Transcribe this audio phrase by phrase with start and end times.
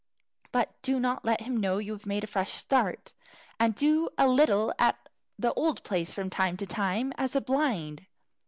[0.51, 3.13] But do not let him know that you have made a fresh start.
[3.59, 4.97] And do a little at
[5.37, 8.07] the old place from time to time, as a blind."